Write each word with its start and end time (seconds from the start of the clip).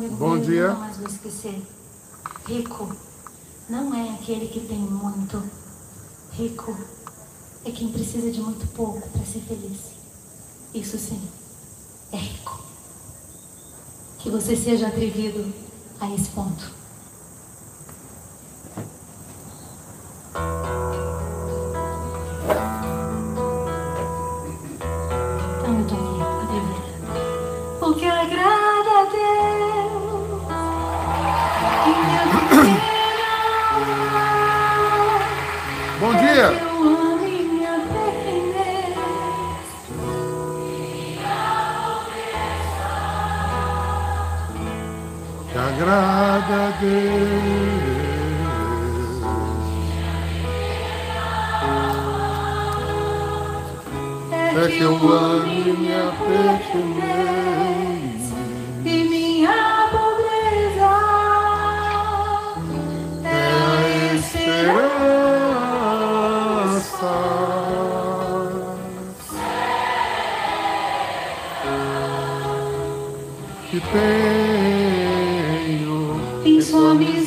amigo 0.00 0.16
Bom 0.16 0.30
meu, 0.36 0.44
dia. 0.44 0.68
nunca 0.68 0.80
mais 0.80 0.96
vou 0.96 1.08
esquecer. 1.08 1.62
Rico 2.46 2.96
não 3.68 3.94
é 3.94 4.14
aquele 4.14 4.48
que 4.48 4.60
tem 4.60 4.78
muito. 4.78 5.42
Rico 6.32 6.74
é 7.64 7.70
quem 7.70 7.92
precisa 7.92 8.30
de 8.30 8.40
muito 8.40 8.66
pouco 8.68 9.06
para 9.10 9.24
ser 9.26 9.40
feliz. 9.40 9.78
Isso 10.72 10.98
sim, 10.98 11.20
é 12.12 12.16
rico. 12.16 12.60
Que 14.18 14.30
você 14.30 14.56
seja 14.56 14.88
atrevido 14.88 15.52
a 16.00 16.10
esse 16.14 16.30
ponto. 16.30 16.79
Em 76.44 76.60
sua 76.60 76.94
misericórdia. 76.94 77.19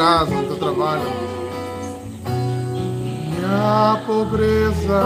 Casa, 0.00 0.34
no 0.34 0.44
teu 0.44 0.56
trabalho. 0.56 1.02
Minha 2.24 4.00
pobreza, 4.06 5.02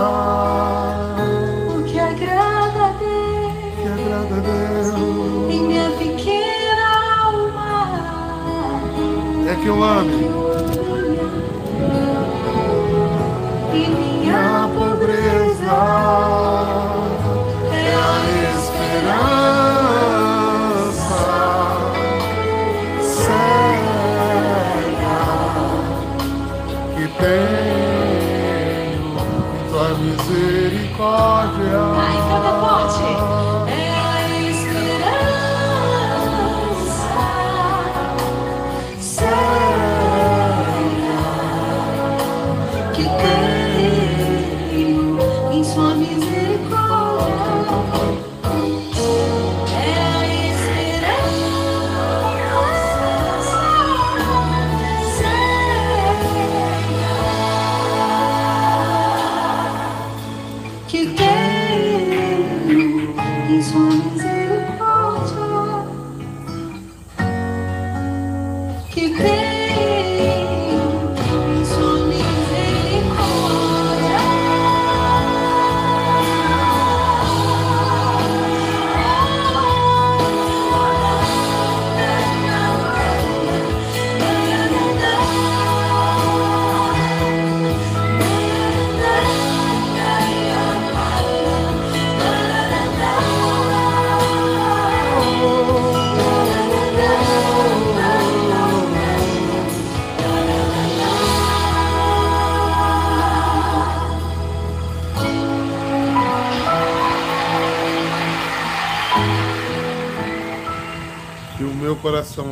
que 1.85 1.99
agrada 1.99 2.85
a 2.85 2.93
Deus, 3.01 3.75
que 3.75 3.89
agrada 3.89 4.35
a 4.37 4.41
Deus, 4.41 4.95
em 5.51 5.63
minha 5.67 5.91
pequena 5.99 6.87
alma. 7.25 7.81
é 9.51 9.55
que 9.61 9.67
eu 9.67 9.83
ame. 9.83 10.45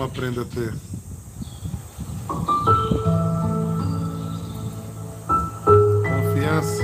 Aprenda 0.05 0.43
a 0.43 0.45
ter 0.45 0.75
confiança 6.03 6.83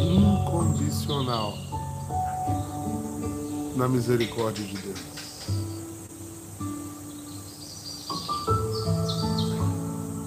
incondicional 0.00 1.54
na 3.76 3.88
misericórdia 3.88 4.64
de 4.64 4.76
Deus. 4.78 5.12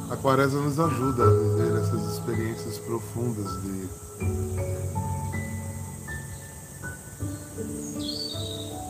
A 0.09 0.15
quaresma 0.17 0.61
nos 0.61 0.79
ajuda 0.79 1.23
a 1.23 1.29
viver 1.29 1.81
essas 1.81 2.13
experiências 2.13 2.77
profundas 2.79 3.61
de 3.61 3.89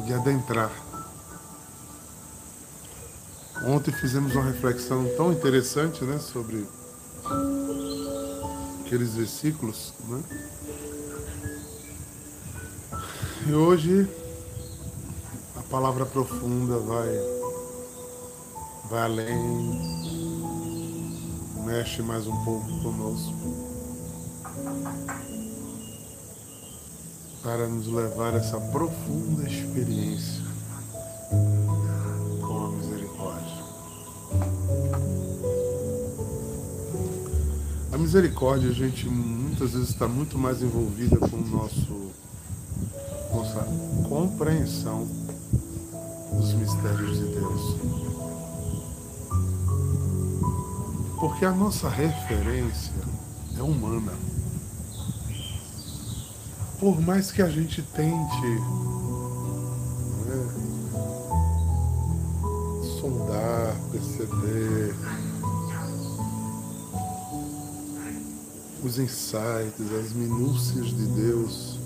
de 0.06 0.14
adentrar. 0.14 0.85
Ontem 3.86 4.00
fizemos 4.00 4.34
uma 4.34 4.46
reflexão 4.46 5.08
tão 5.16 5.32
interessante, 5.32 6.04
né, 6.04 6.18
sobre 6.18 6.66
aqueles 8.84 9.14
versículos, 9.14 9.94
né? 10.08 10.24
E 13.46 13.54
hoje 13.54 14.10
a 15.56 15.62
palavra 15.70 16.04
profunda 16.04 16.80
vai 16.80 17.16
vai 18.90 19.04
além, 19.04 19.38
mexe 21.64 22.02
mais 22.02 22.26
um 22.26 22.44
pouco 22.44 22.66
conosco. 22.82 23.36
Para 27.44 27.68
nos 27.68 27.86
levar 27.86 28.34
a 28.34 28.38
essa 28.38 28.60
profunda 28.60 29.48
experiência 29.48 30.45
misericórdia. 38.16 38.70
A 38.70 38.74
gente 38.74 39.10
muitas 39.10 39.74
vezes 39.74 39.90
está 39.90 40.08
muito 40.08 40.38
mais 40.38 40.62
envolvida 40.62 41.18
com 41.18 41.36
o 41.36 41.48
nosso 41.48 42.12
nossa 43.34 43.68
compreensão 44.08 45.06
dos 46.32 46.54
mistérios 46.54 47.18
de 47.18 47.26
Deus. 47.26 47.76
Porque 51.20 51.44
a 51.44 51.52
nossa 51.52 51.90
referência 51.90 52.94
é 53.58 53.62
humana. 53.62 54.14
Por 56.80 57.02
mais 57.02 57.34
que 57.34 57.42
a 57.42 57.50
gente 57.50 57.82
tente 57.82 58.48
né, 60.26 60.48
sondar, 63.02 63.76
perceber, 63.92 64.96
os 68.86 69.00
insights, 69.00 69.92
as 70.00 70.14
minúcias 70.14 70.88
de 70.88 71.08
Deus. 71.08 71.80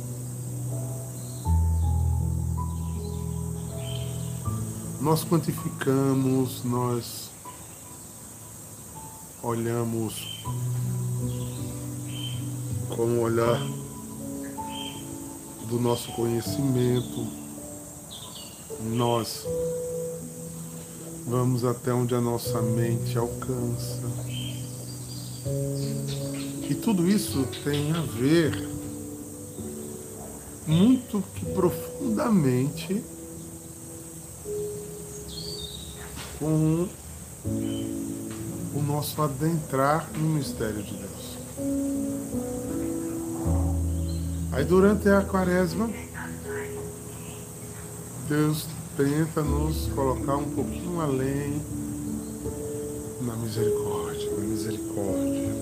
Nós 5.00 5.24
quantificamos, 5.24 6.62
nós 6.66 7.30
olhamos 9.42 10.44
com 12.90 13.04
o 13.04 13.22
olhar 13.22 13.62
do 15.70 15.80
nosso 15.80 16.12
conhecimento, 16.12 17.28
nós 18.92 19.46
vamos 21.26 21.64
até 21.64 21.94
onde 21.94 22.14
a 22.14 22.20
nossa 22.20 22.62
mente 22.62 23.18
alcança. 23.18 24.02
E 26.70 26.76
tudo 26.76 27.10
isso 27.10 27.48
tem 27.64 27.92
a 27.94 28.02
ver 28.02 28.70
muito 30.68 31.24
que 31.34 31.44
profundamente 31.48 33.04
com 36.38 36.88
o 38.76 38.84
nosso 38.84 39.20
adentrar 39.20 40.08
no 40.16 40.30
mistério 40.30 40.84
de 40.84 40.94
Deus. 40.94 41.38
Aí 44.52 44.64
durante 44.64 45.10
a 45.10 45.24
quaresma, 45.24 45.90
Deus 48.28 48.68
tenta 48.96 49.42
nos 49.42 49.88
colocar 49.96 50.36
um 50.36 50.52
pouquinho 50.52 51.02
além 51.02 51.60
na 53.22 53.36
misericórdia, 53.38 54.30
na 54.30 54.44
misericórdia 54.44 55.59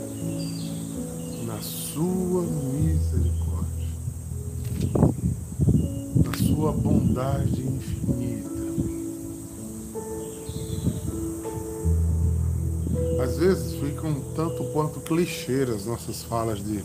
sua 1.97 2.44
misericórdia, 2.44 3.88
na 6.23 6.38
sua 6.38 6.71
bondade 6.71 7.59
infinita. 7.59 8.47
Às 13.23 13.38
vezes 13.38 13.73
ficam 13.79 14.13
tanto 14.35 14.63
quanto 14.65 14.99
clichês 14.99 15.71
as 15.71 15.85
nossas 15.88 16.21
falas 16.21 16.63
de 16.63 16.83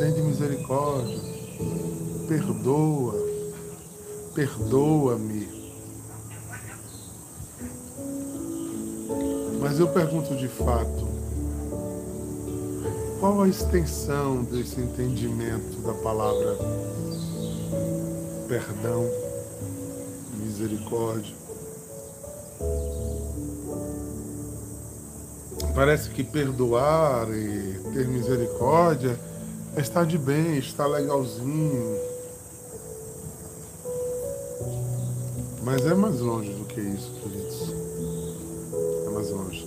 tem 0.00 0.12
de 0.12 0.22
misericórdia, 0.22 1.20
perdoa, 2.26 3.14
perdoa-me. 4.34 5.48
Mas 9.60 9.78
eu 9.78 9.86
pergunto 9.86 10.34
de 10.36 10.48
fato, 10.48 11.13
qual 13.24 13.40
a 13.40 13.48
extensão 13.48 14.44
desse 14.44 14.78
entendimento 14.78 15.78
da 15.78 15.94
palavra 15.94 16.58
perdão, 18.46 19.10
misericórdia? 20.34 21.34
Parece 25.74 26.10
que 26.10 26.22
perdoar 26.22 27.26
e 27.30 27.80
ter 27.94 28.06
misericórdia 28.06 29.18
é 29.74 29.80
estar 29.80 30.04
de 30.04 30.18
bem, 30.18 30.58
estar 30.58 30.86
legalzinho. 30.86 31.98
Mas 35.62 35.86
é 35.86 35.94
mais 35.94 36.20
longe 36.20 36.52
do 36.52 36.66
que 36.66 36.78
isso, 36.78 37.10
queridos. 37.22 37.72
É 39.06 39.10
mais 39.14 39.30
longe. 39.30 39.66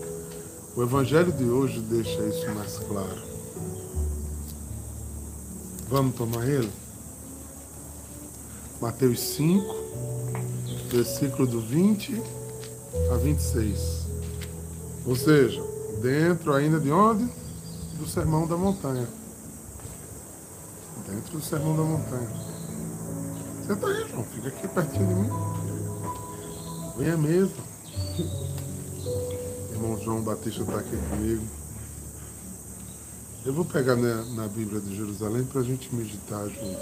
O 0.75 0.83
Evangelho 0.83 1.31
de 1.31 1.45
hoje 1.45 1.79
deixa 1.79 2.21
isso 2.21 2.47
mais 2.53 2.77
claro. 2.77 3.36
Vamos 5.89 6.15
tomar 6.15 6.45
ele? 6.45 6.69
Mateus 8.81 9.21
5, 9.21 9.75
versículo 10.91 11.47
do 11.47 11.61
20 11.61 12.21
a 13.13 13.15
26. 13.15 14.05
Ou 15.05 15.15
seja, 15.15 15.63
dentro 16.01 16.53
ainda 16.53 16.77
de 16.77 16.91
onde? 16.91 17.31
Do 17.97 18.05
Sermão 18.05 18.45
da 18.45 18.57
Montanha. 18.57 19.07
Dentro 21.07 21.37
do 21.37 21.41
Sermão 21.41 21.77
da 21.77 21.83
Montanha. 21.83 22.29
Você 23.61 23.75
tá 23.77 23.87
aí, 23.87 24.09
João? 24.09 24.23
Fica 24.25 24.47
aqui 24.49 24.67
pertinho 24.67 25.07
de 25.07 25.13
mim. 25.15 25.29
Venha 26.97 27.17
mesmo. 27.17 27.55
Irmão 29.71 29.97
João 30.03 30.21
Batista 30.21 30.63
está 30.63 30.79
aqui 30.79 30.97
comigo. 31.09 31.45
Eu 33.47 33.53
vou 33.53 33.63
pegar 33.63 33.95
na, 33.95 34.25
na 34.25 34.45
Bíblia 34.45 34.81
de 34.81 34.93
Jerusalém 34.93 35.45
para 35.45 35.61
a 35.61 35.63
gente 35.63 35.95
meditar 35.95 36.49
junto. 36.49 36.77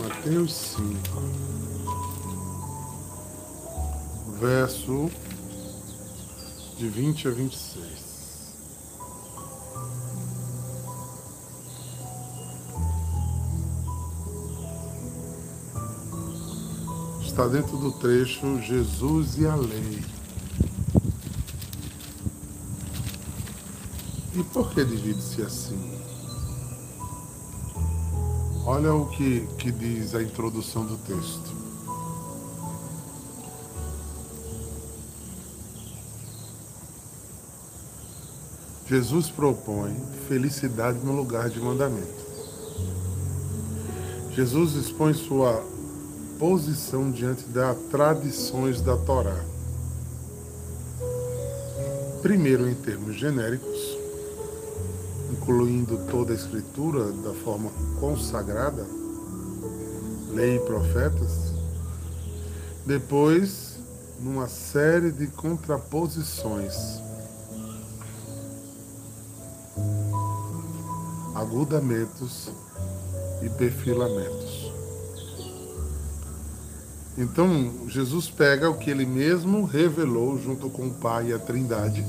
Mateus 0.00 0.54
5, 0.54 0.88
verso 4.40 5.10
de 6.78 6.88
20 6.88 7.28
a 7.28 7.30
26. 7.30 7.84
Está 17.20 17.46
dentro 17.48 17.76
do 17.76 17.92
trecho 17.98 18.62
Jesus 18.62 19.36
e 19.36 19.46
a 19.46 19.54
Lei. 19.54 20.17
E 24.38 24.44
por 24.44 24.70
que 24.70 24.84
divide-se 24.84 25.42
assim? 25.42 25.98
Olha 28.64 28.94
o 28.94 29.06
que, 29.06 29.40
que 29.58 29.72
diz 29.72 30.14
a 30.14 30.22
introdução 30.22 30.86
do 30.86 30.96
texto. 30.98 31.56
Jesus 38.86 39.28
propõe 39.28 39.96
felicidade 40.28 41.00
no 41.04 41.16
lugar 41.16 41.50
de 41.50 41.58
mandamento. 41.58 42.06
Jesus 44.36 44.74
expõe 44.74 45.14
sua 45.14 45.66
posição 46.38 47.10
diante 47.10 47.42
das 47.48 47.76
tradições 47.90 48.80
da 48.80 48.96
Torá. 48.96 49.44
Primeiro, 52.22 52.68
em 52.68 52.74
termos 52.74 53.16
genéricos, 53.16 53.77
incluindo 55.48 55.96
toda 56.10 56.32
a 56.32 56.36
escritura 56.36 57.10
da 57.10 57.32
forma 57.32 57.70
consagrada, 57.98 58.86
lei 60.28 60.56
e 60.56 60.60
profetas, 60.60 61.54
depois 62.84 63.78
numa 64.20 64.46
série 64.46 65.10
de 65.10 65.26
contraposições, 65.28 66.74
agudamentos 71.34 72.50
e 73.40 73.48
perfilamentos. 73.48 74.70
Então, 77.16 77.88
Jesus 77.88 78.28
pega 78.28 78.68
o 78.68 78.76
que 78.76 78.90
ele 78.90 79.06
mesmo 79.06 79.64
revelou 79.64 80.38
junto 80.38 80.68
com 80.68 80.88
o 80.88 80.94
Pai 80.94 81.28
e 81.28 81.32
a 81.32 81.38
Trindade, 81.38 82.04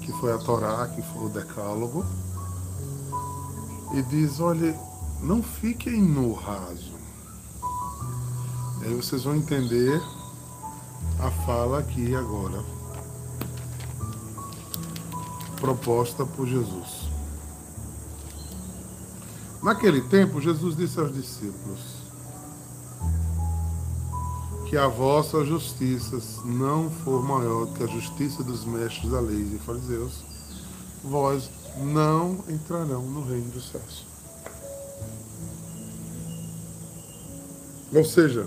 que 0.00 0.10
foi 0.12 0.32
a 0.32 0.38
Torá, 0.38 0.88
que 0.88 1.02
foi 1.02 1.26
o 1.26 1.28
Decálogo, 1.28 2.04
e 3.94 4.02
diz: 4.02 4.40
olha, 4.40 4.78
não 5.20 5.42
fiquem 5.42 6.00
no 6.00 6.32
raso. 6.32 6.92
E 8.80 8.86
aí 8.86 8.94
vocês 8.94 9.24
vão 9.24 9.36
entender 9.36 10.02
a 11.20 11.30
fala 11.46 11.78
aqui 11.78 12.14
agora, 12.14 12.64
proposta 15.60 16.26
por 16.26 16.46
Jesus. 16.46 17.02
Naquele 19.62 20.00
tempo, 20.02 20.40
Jesus 20.40 20.76
disse 20.76 20.98
aos 20.98 21.14
discípulos 21.14 22.02
que 24.68 24.76
a 24.76 24.88
vossa 24.88 25.44
justiça 25.44 26.18
não 26.44 26.90
for 26.90 27.22
maior 27.22 27.66
do 27.66 27.74
que 27.74 27.84
a 27.84 27.86
justiça 27.86 28.42
dos 28.42 28.64
mestres 28.64 29.12
da 29.12 29.20
lei 29.20 29.54
e 29.54 29.58
fariseus, 29.58 30.24
vós 31.04 31.48
não 31.78 32.44
entrarão 32.48 33.02
no 33.02 33.24
reino 33.24 33.50
dos 33.50 33.68
céus. 33.68 34.04
Ou 37.94 38.04
seja, 38.04 38.46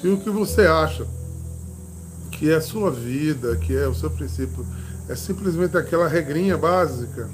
se 0.00 0.08
o 0.08 0.20
que 0.20 0.30
você 0.30 0.62
acha 0.62 1.06
que 2.32 2.50
é 2.50 2.56
a 2.56 2.60
sua 2.60 2.90
vida, 2.90 3.56
que 3.56 3.76
é 3.76 3.86
o 3.86 3.94
seu 3.94 4.10
princípio, 4.10 4.66
é 5.08 5.14
simplesmente 5.14 5.76
aquela 5.76 6.08
regrinha 6.08 6.56
básica, 6.56 7.28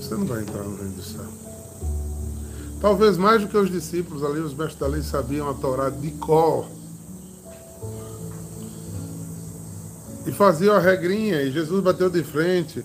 você 0.00 0.14
não 0.14 0.26
vai 0.26 0.42
entrar 0.42 0.62
no 0.62 0.76
reino 0.76 0.94
do 0.94 1.02
céu. 1.02 1.24
Talvez 2.80 3.16
mais 3.16 3.40
do 3.40 3.48
que 3.48 3.56
os 3.56 3.70
discípulos 3.70 4.22
ali, 4.22 4.40
os 4.40 4.52
mestres 4.52 4.78
da 4.78 4.86
lei 4.86 5.02
sabiam 5.02 5.48
a 5.48 5.54
Torá 5.54 5.88
de 5.88 6.10
cor. 6.12 6.66
E 10.26 10.32
faziam 10.32 10.74
a 10.74 10.78
regrinha, 10.78 11.42
e 11.42 11.50
Jesus 11.50 11.82
bateu 11.82 12.08
de 12.08 12.22
frente 12.22 12.84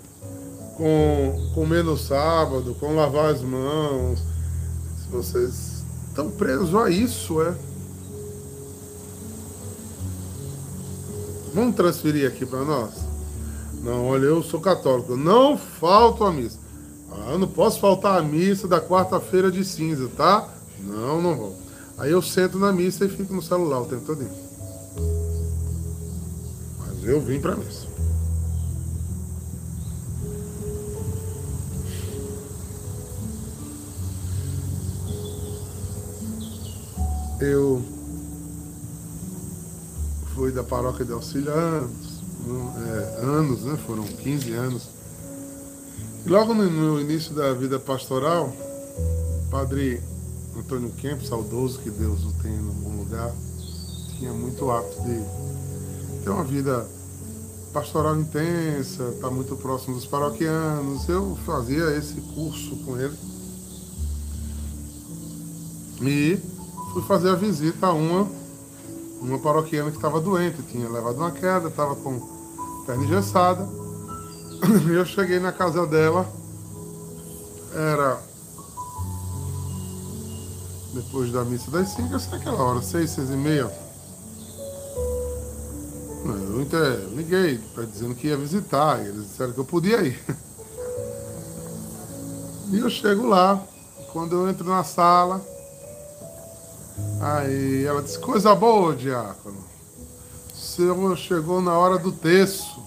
com 0.76 1.52
comer 1.54 1.84
no 1.84 1.98
sábado, 1.98 2.76
com 2.80 2.96
lavar 2.96 3.34
as 3.34 3.42
mãos. 3.42 4.22
Vocês 5.12 5.84
estão 6.08 6.30
presos 6.30 6.74
a 6.76 6.90
isso, 6.90 7.42
é. 7.42 7.54
Vamos 11.54 11.76
transferir 11.76 12.28
aqui 12.28 12.46
para 12.46 12.64
nós? 12.64 12.92
Não, 13.84 14.08
olha, 14.08 14.26
eu 14.26 14.44
sou 14.44 14.60
católico, 14.60 15.16
não 15.16 15.58
falto 15.58 16.24
a 16.24 16.32
missa. 16.32 16.60
Ah, 17.12 17.32
eu 17.32 17.40
não 17.40 17.48
posso 17.48 17.80
faltar 17.80 18.20
a 18.20 18.22
missa 18.22 18.68
da 18.68 18.80
quarta-feira 18.80 19.52
de 19.52 19.64
cinza, 19.66 20.10
tá? 20.16 20.48
Não, 20.80 21.22
não 21.22 21.36
vou. 21.36 21.58
Aí 21.98 22.12
eu 22.12 22.22
sento 22.22 22.58
na 22.58 22.72
missa 22.72 23.06
e 23.06 23.10
fico 23.10 23.34
no 23.34 23.42
celular 23.42 23.82
o 23.82 23.86
tempo 23.86 24.06
todo. 24.06 24.26
Eu 27.10 27.20
vim 27.20 27.40
para 27.42 27.54
a 27.54 27.56
missa. 27.56 27.88
Eu 37.42 37.82
fui 40.36 40.52
da 40.52 40.64
paróquia 40.64 41.04
de 41.04 41.12
auxílio 41.12 41.52
há 41.52 41.56
anos, 41.56 42.22
é, 42.78 43.22
anos, 43.24 43.64
né? 43.64 43.76
Foram 43.88 44.04
15 44.04 44.54
anos. 44.54 44.90
E 46.24 46.30
logo 46.30 46.54
no, 46.54 47.02
início 47.02 47.34
da 47.34 47.52
vida 47.56 47.80
pastoral, 47.80 48.54
o 49.48 49.50
padre 49.50 50.00
Antônio 50.56 50.92
Kemp, 50.92 51.24
saudoso, 51.24 51.80
que 51.80 51.90
Deus 51.90 52.24
o 52.24 52.34
tenha 52.34 52.62
no 52.62 52.72
bom 52.72 52.98
lugar, 52.98 53.34
tinha 54.16 54.32
muito 54.32 54.70
hábito 54.70 55.02
de 55.02 56.24
ter 56.24 56.30
uma 56.30 56.44
vida 56.44 56.99
pastoral 57.74 58.20
intensa, 58.20 59.04
estar 59.10 59.28
tá 59.28 59.34
muito 59.34 59.56
próximo 59.56 59.96
dos 59.96 60.06
paroquianos. 60.06 61.08
Eu 61.08 61.38
fazia 61.46 61.96
esse 61.98 62.16
curso 62.34 62.76
com 62.78 63.00
ele. 63.00 63.18
E 66.02 66.40
fui 66.94 67.02
fazer 67.04 67.30
a 67.30 67.36
visita 67.36 67.88
a 67.88 67.94
uma, 67.94 68.28
uma 69.22 69.40
paroquiana 69.40 69.92
que 69.92 69.98
estava 69.98 70.20
doente, 70.22 70.62
tinha 70.64 70.90
levado 70.90 71.18
uma 71.18 71.32
queda, 71.32 71.68
estava 71.68 71.96
com 71.96 72.20
perna 72.86 73.04
engessada. 73.04 73.68
E 74.90 74.94
eu 74.94 75.06
cheguei 75.06 75.40
na 75.40 75.52
casa 75.52 75.86
dela, 75.88 76.28
era 77.74 78.20
depois 80.94 81.32
da 81.32 81.46
missa 81.46 81.70
das 81.72 81.90
cinco, 81.90 82.14
eu 82.14 82.20
sei 82.20 82.38
aquela 82.38 82.62
hora, 82.62 82.82
seis, 82.82 83.12
seis 83.12 83.30
e 83.30 83.36
meia. 83.36 83.72
Eu 86.60 86.64
inter... 86.64 87.00
liguei 87.16 87.58
para 87.74 87.86
dizendo 87.86 88.16
que 88.16 88.28
ia 88.28 88.38
visitar, 88.38 89.00
eles 89.00 89.30
disseram 89.30 89.54
que 89.54 89.60
eu 89.60 89.66
podia 89.66 90.02
ir. 90.02 90.20
E 92.72 92.78
eu 92.78 92.88
chego 92.88 93.26
lá, 93.26 93.60
quando 94.14 94.36
eu 94.36 94.48
entro 94.48 94.64
na 94.70 94.84
sala, 94.84 95.44
Aí 97.22 97.84
ela 97.84 98.02
disse, 98.02 98.18
coisa 98.18 98.56
boa, 98.56 98.96
diácono. 98.96 99.58
O 100.54 100.58
senhor 100.58 101.18
chegou 101.18 101.62
na 101.62 101.78
hora 101.78 101.98
do 101.98 102.12
texto. 102.12 102.80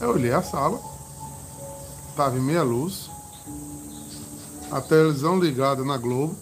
Eu 0.00 0.10
olhei 0.10 0.32
a 0.32 0.42
sala, 0.42 0.80
estava 2.08 2.38
em 2.38 2.40
meia 2.40 2.62
luz, 2.62 3.10
a 4.70 4.80
televisão 4.80 5.38
ligada 5.40 5.84
na 5.84 5.96
Globo, 5.96 6.36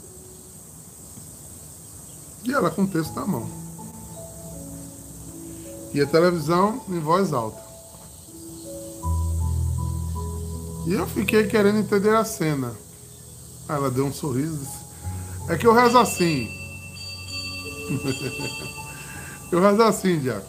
e 2.44 2.52
ela 2.52 2.70
com 2.70 2.82
o 2.82 2.86
texto 2.86 3.14
na 3.14 3.26
mão. 3.26 3.65
E 5.96 6.02
a 6.02 6.06
televisão 6.06 6.84
em 6.90 7.00
voz 7.00 7.32
alta. 7.32 7.58
E 10.86 10.92
eu 10.92 11.06
fiquei 11.06 11.46
querendo 11.46 11.78
entender 11.78 12.14
a 12.14 12.22
cena. 12.22 12.72
Ela 13.66 13.90
deu 13.90 14.04
um 14.04 14.12
sorriso 14.12 14.86
é 15.48 15.56
que 15.56 15.66
eu 15.66 15.72
rezo 15.72 15.96
assim. 15.96 16.50
eu 19.52 19.60
rezo 19.60 19.82
assim, 19.82 20.18
Diaco. 20.18 20.46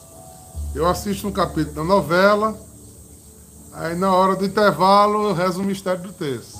Eu 0.74 0.88
assisto 0.88 1.28
um 1.28 1.32
capítulo 1.32 1.76
da 1.76 1.84
novela, 1.84 2.60
aí 3.74 3.96
na 3.96 4.14
hora 4.14 4.36
do 4.36 4.46
intervalo 4.46 5.30
eu 5.30 5.34
rezo 5.34 5.62
o 5.62 5.64
mistério 5.64 6.02
do 6.02 6.12
texto. 6.12 6.58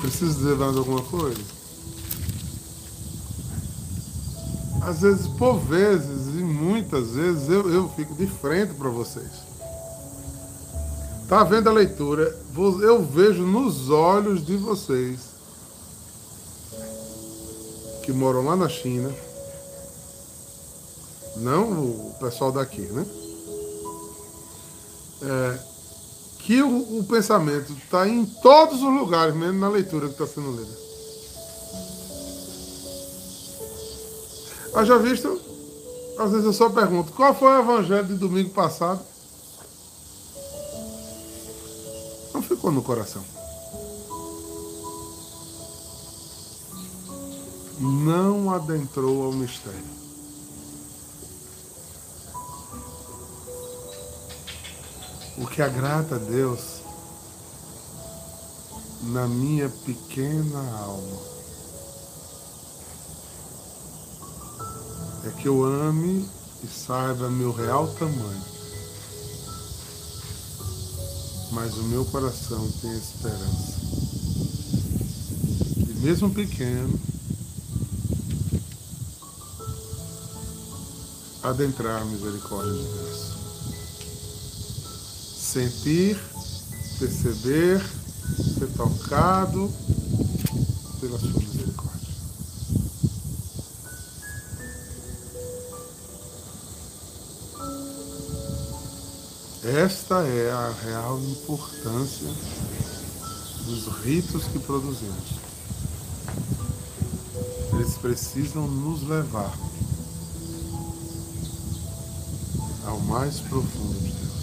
Preciso 0.00 0.34
dizer 0.34 0.56
mais 0.56 0.76
alguma 0.76 1.02
coisa? 1.02 1.53
Às 4.86 5.00
vezes, 5.00 5.26
por 5.26 5.58
vezes, 5.58 6.34
e 6.34 6.42
muitas 6.42 7.12
vezes, 7.12 7.48
eu, 7.48 7.72
eu 7.72 7.88
fico 7.90 8.14
de 8.14 8.26
frente 8.26 8.74
para 8.74 8.90
vocês. 8.90 9.30
Tá 11.26 11.42
vendo 11.42 11.70
a 11.70 11.72
leitura? 11.72 12.38
Eu 12.82 13.02
vejo 13.02 13.42
nos 13.44 13.88
olhos 13.88 14.44
de 14.44 14.56
vocês 14.56 15.34
que 18.04 18.12
moram 18.12 18.44
lá 18.44 18.54
na 18.54 18.68
China, 18.68 19.10
não 21.38 21.72
o 21.72 22.14
pessoal 22.20 22.52
daqui, 22.52 22.82
né? 22.82 23.06
É, 25.22 25.58
que 26.40 26.62
o, 26.62 26.98
o 26.98 27.04
pensamento 27.04 27.72
está 27.72 28.06
em 28.06 28.26
todos 28.26 28.82
os 28.82 28.92
lugares, 28.92 29.34
mesmo 29.34 29.58
na 29.58 29.68
leitura 29.70 30.08
que 30.08 30.12
está 30.12 30.26
sendo 30.26 30.52
lida. 30.52 30.83
Já 34.82 34.98
visto? 34.98 35.40
Às 36.18 36.30
vezes 36.30 36.46
eu 36.46 36.52
só 36.52 36.70
pergunto, 36.70 37.12
qual 37.12 37.34
foi 37.34 37.48
o 37.48 37.60
evangelho 37.60 38.06
de 38.06 38.14
domingo 38.14 38.50
passado? 38.50 39.00
ficou 42.64 42.72
no 42.72 42.82
coração. 42.82 43.22
Não 47.78 48.54
adentrou 48.54 49.24
ao 49.24 49.32
mistério. 49.32 50.04
O 55.36 55.46
que 55.46 55.60
agrada 55.60 56.16
a 56.16 56.18
Deus 56.18 56.80
na 59.02 59.26
minha 59.26 59.68
pequena 59.68 60.60
alma 60.78 61.33
é 65.28 65.30
que 65.30 65.48
eu 65.48 65.64
ame 65.64 66.28
e 66.62 66.66
saiba 66.66 67.30
meu 67.30 67.52
real 67.52 67.88
tamanho 67.98 68.54
mas 71.54 71.72
o 71.78 71.84
meu 71.84 72.04
coração 72.06 72.68
tem 72.80 72.92
esperança. 72.98 73.74
E 75.78 75.94
mesmo 76.00 76.28
pequeno, 76.30 76.98
adentrar 81.44 82.02
a 82.02 82.04
misericórdia 82.06 82.72
de 82.72 82.82
Deus. 82.82 83.34
Sentir, 85.38 86.20
perceber, 86.98 87.80
ser 88.58 88.66
tocado 88.76 89.72
pela 91.00 91.18
sua 91.18 91.53
Esta 100.04 100.22
é 100.26 100.50
a 100.50 100.70
real 100.84 101.18
importância 101.18 102.28
dos 103.64 103.86
ritos 104.04 104.44
que 104.44 104.58
produzimos. 104.58 105.40
Eles 107.72 107.96
precisam 107.96 108.66
nos 108.68 109.02
levar 109.08 109.50
ao 112.84 113.00
mais 113.00 113.40
profundo 113.40 113.98
de 113.98 114.12
Deus. 114.12 114.34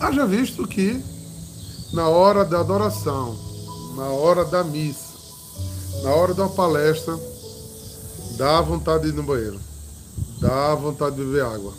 Haja 0.00 0.26
visto 0.26 0.68
que 0.68 1.02
na 1.94 2.10
hora 2.10 2.44
da 2.44 2.60
adoração, 2.60 3.38
na 3.96 4.04
hora 4.04 4.44
da 4.44 4.62
missa, 4.62 5.14
na 6.02 6.10
hora 6.10 6.34
da 6.34 6.46
palestra, 6.46 7.18
dá 8.36 8.60
vontade 8.60 9.04
de 9.04 9.08
ir 9.08 9.14
no 9.14 9.22
banheiro 9.22 9.69
dá 10.50 10.74
vontade 10.74 11.14
de 11.14 11.22
beber 11.22 11.44
água, 11.44 11.72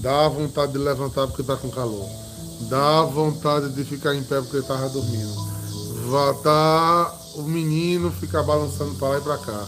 dá 0.00 0.28
vontade 0.28 0.72
de 0.72 0.78
levantar 0.78 1.28
porque 1.28 1.42
está 1.42 1.56
com 1.56 1.70
calor, 1.70 2.08
dá 2.68 3.02
vontade 3.04 3.72
de 3.72 3.84
ficar 3.84 4.16
em 4.16 4.24
pé 4.24 4.40
porque 4.40 4.56
estava 4.56 4.88
dormindo. 4.88 5.32
Vai 6.10 6.34
tá, 6.42 7.14
o 7.36 7.42
menino 7.42 8.10
fica 8.10 8.42
balançando 8.42 8.96
para 8.96 9.10
lá 9.10 9.18
e 9.18 9.20
para 9.20 9.38
cá. 9.38 9.66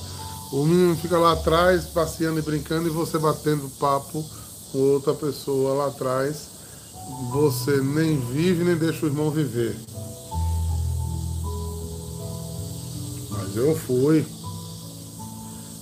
O 0.53 0.65
menino 0.65 0.97
fica 0.97 1.17
lá 1.19 1.33
atrás 1.33 1.85
passeando 1.85 2.41
e 2.41 2.43
brincando 2.43 2.89
e 2.89 2.91
você 2.91 3.17
batendo 3.17 3.71
papo 3.79 4.25
com 4.73 4.79
outra 4.79 5.15
pessoa 5.15 5.75
lá 5.75 5.87
atrás. 5.87 6.49
Você 7.31 7.81
nem 7.81 8.19
vive 8.19 8.65
nem 8.65 8.77
deixa 8.77 9.07
o 9.07 9.09
irmão 9.09 9.31
viver. 9.31 9.77
Mas 13.31 13.57
eu 13.57 13.77
fui. 13.77 14.27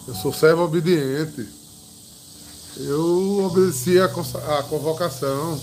Eu 0.06 0.14
sou 0.14 0.32
servo 0.32 0.64
obediente. 0.64 1.63
Eu 2.76 3.44
obedeci 3.44 4.00
a, 4.00 4.06
a 4.06 4.62
convocação. 4.64 5.60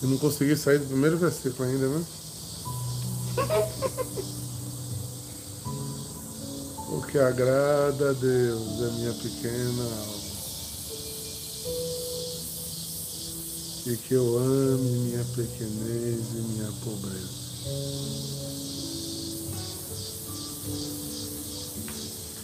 Eu 0.00 0.08
não 0.08 0.18
consegui 0.18 0.56
sair 0.56 0.78
do 0.78 0.86
primeiro 0.86 1.18
versículo 1.18 1.68
ainda, 1.68 1.88
né? 1.88 2.04
O 6.88 7.02
que 7.02 7.18
agrada 7.18 8.10
a 8.10 8.12
Deus 8.12 8.82
é 8.82 8.90
minha 8.92 9.12
pequena 9.14 9.82
alma. 9.82 10.20
E 13.86 13.96
que 13.96 14.14
eu 14.14 14.38
ame 14.38 14.98
minha 14.98 15.24
pequenez 15.24 16.20
e 16.32 16.40
minha 16.48 16.72
pobreza. 16.84 18.39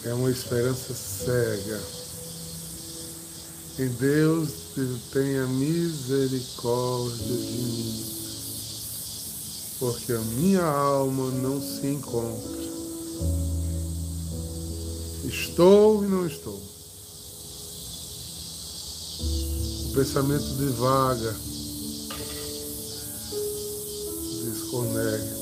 É 0.06 0.14
uma 0.14 0.30
esperança 0.30 0.94
cega. 0.94 1.80
Em 3.76 3.88
Deus 3.88 4.50
tenha 5.12 5.46
misericórdia 5.48 7.36
de 7.36 7.52
mim, 7.52 8.04
porque 9.80 10.12
a 10.12 10.20
minha 10.20 10.64
alma 10.64 11.30
não 11.32 11.60
se 11.60 11.88
encontra. 11.88 12.56
Estou 15.25 16.04
e 16.04 16.06
não 16.06 16.25
estou. 16.25 16.62
O 19.86 19.92
pensamento 19.92 20.54
divaga, 20.56 21.34
desconecta. 24.44 25.35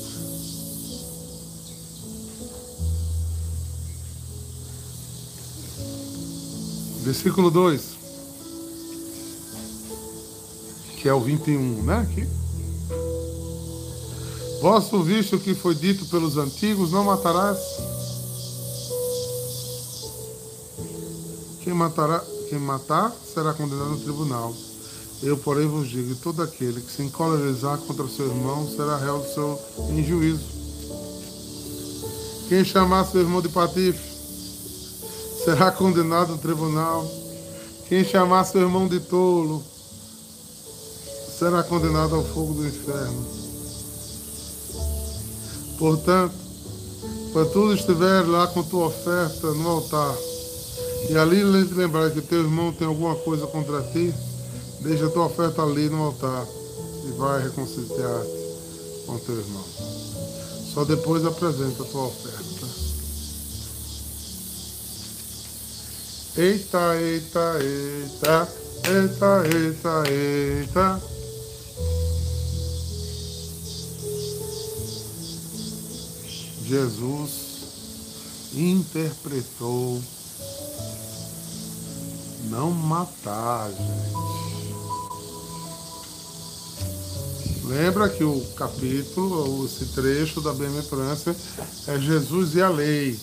Versículo 7.05 7.51
2. 7.51 7.95
que 11.05 11.09
é 11.11 11.13
o 11.13 11.21
21, 11.21 11.83
né? 11.83 11.99
Aqui. 11.99 12.27
Vosso 14.63 15.03
visto 15.03 15.39
que 15.39 15.55
foi 15.55 15.75
dito 15.75 16.07
pelos 16.07 16.39
antigos, 16.39 16.93
não 16.93 17.05
matarás. 17.05 17.59
Quem 21.63 21.75
matará, 21.75 22.25
quem 22.49 22.59
matar 22.59 23.15
será 23.35 23.53
condenado 23.53 23.91
no 23.91 24.01
tribunal. 24.01 24.55
Eu, 25.23 25.37
porém, 25.37 25.67
vos 25.69 25.91
digo: 25.91 26.15
todo 26.15 26.43
aquele 26.43 26.81
que 26.81 26.91
se 26.91 27.03
encolerizar 27.03 27.77
contra 27.81 28.09
seu 28.09 28.27
irmão 28.27 28.67
será 28.67 28.97
réu 28.97 29.19
do 29.19 29.29
seu 29.29 29.61
injuízo. 29.91 30.55
Quem 32.49 32.65
chamar 32.65 33.05
seu 33.05 33.21
irmão 33.21 33.43
de 33.43 33.51
patife 33.51 34.14
será 35.45 35.71
condenado 35.71 36.33
no 36.33 36.39
tribunal. 36.39 37.07
Quem 37.87 38.03
chamar 38.03 38.45
seu 38.45 38.63
irmão 38.63 38.89
de 38.89 38.99
tolo 38.99 39.63
será 41.39 41.63
condenado 41.63 42.15
ao 42.15 42.25
fogo 42.25 42.55
do 42.55 42.67
inferno. 42.67 43.27
Portanto, 45.79 46.35
quando 47.33 47.53
tu 47.53 47.73
estiver 47.75 48.27
lá 48.27 48.47
com 48.47 48.63
tua 48.63 48.87
oferta 48.87 49.53
no 49.53 49.69
altar, 49.69 50.15
e 51.11 51.17
ali 51.19 51.45
lembrar 51.45 52.11
que 52.11 52.23
teu 52.23 52.41
irmão 52.41 52.73
tem 52.73 52.87
alguma 52.87 53.15
coisa 53.17 53.47
contra 53.47 53.83
ti, 53.83 54.15
deixa 54.81 55.11
tua 55.11 55.27
oferta 55.27 55.63
ali 55.63 55.91
no 55.91 56.05
altar 56.05 56.47
e 57.07 57.11
vai 57.13 57.43
reconciliar-te 57.43 59.05
com 59.07 59.19
teu 59.19 59.37
irmão. 59.39 59.65
Só 60.73 60.85
depois 60.85 61.27
apresenta 61.27 61.83
a 61.83 61.87
tua 61.87 62.07
oferta. 62.07 62.64
Eita, 66.37 66.97
eita, 66.97 67.59
eita, 67.63 68.49
eita, 68.89 69.47
eita, 69.47 70.11
eita. 70.11 71.03
Jesus 76.67 77.31
interpretou 78.53 80.03
não 82.51 82.73
matar, 82.73 83.71
gente. 83.71 84.25
Lembra 87.65 88.09
que 88.09 88.25
o 88.25 88.41
capítulo, 88.57 89.65
esse 89.67 89.87
trecho 89.95 90.41
da 90.41 90.53
bem-aventurança 90.53 91.37
é 91.87 91.97
Jesus 92.01 92.57
e 92.57 92.61
a 92.61 92.69
lei. 92.69 93.17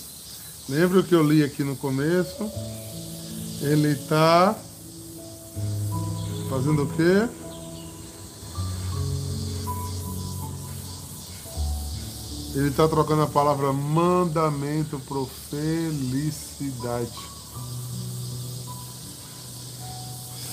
Lembra 0.69 1.01
o 1.01 1.03
que 1.03 1.13
eu 1.13 1.23
li 1.23 1.43
aqui 1.43 1.61
no 1.61 1.75
começo? 1.75 2.49
Ele 3.61 3.89
está 3.89 4.55
fazendo 6.49 6.83
o 6.83 6.87
quê? 6.87 7.29
Ele 12.55 12.69
está 12.69 12.87
trocando 12.87 13.21
a 13.21 13.27
palavra 13.27 13.71
mandamento 13.71 14.99
por 15.01 15.29
felicidade. 15.49 17.11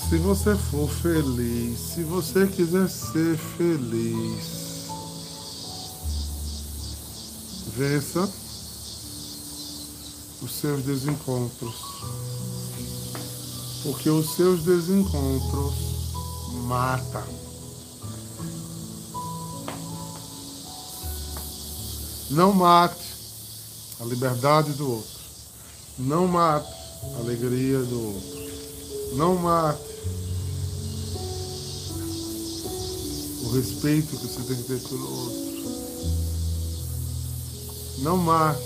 Se 0.08 0.18
você 0.18 0.54
for 0.54 0.88
feliz, 0.88 1.78
se 1.78 2.02
você 2.02 2.46
quiser 2.46 2.88
ser 2.88 3.36
feliz, 3.56 4.86
vença 7.74 8.30
os 10.42 10.52
seus 10.52 10.82
desencontros. 10.82 11.74
Porque 13.82 14.10
os 14.10 14.34
seus 14.34 14.62
desencontros 14.62 15.74
matam. 16.66 17.24
Não 22.30 22.52
mate 22.52 23.04
a 24.00 24.04
liberdade 24.04 24.72
do 24.72 24.90
outro. 24.90 25.18
Não 25.98 26.26
mate 26.26 26.72
a 27.16 27.18
alegria 27.20 27.78
do 27.78 28.14
outro. 28.14 29.16
Não 29.16 29.36
mate 29.36 29.80
o 33.44 33.50
respeito 33.50 34.16
que 34.16 34.26
você 34.26 34.42
tem 34.42 34.56
que 34.56 34.62
ter 34.64 34.88
pelo 34.88 35.10
outro. 35.10 35.48
Não 37.98 38.16
mate 38.16 38.60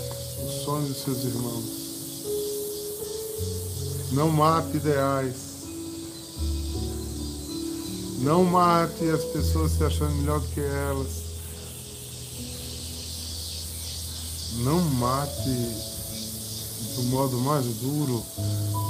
os 0.45 0.65
sonhos 0.65 0.89
dos 0.89 1.03
seus 1.03 1.23
irmãos. 1.23 1.82
Não 4.13 4.29
mate 4.29 4.77
ideais. 4.77 5.35
Não 8.19 8.43
mate 8.45 9.09
as 9.09 9.23
pessoas 9.25 9.71
se 9.73 9.83
achando 9.83 10.15
melhor 10.15 10.39
do 10.39 10.47
que 10.47 10.61
elas. 10.61 11.23
não 14.63 14.79
mate 14.81 15.49
do 16.95 17.03
modo 17.09 17.37
mais 17.39 17.65
duro, 17.65 18.23